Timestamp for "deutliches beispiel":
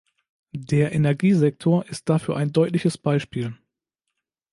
2.51-3.55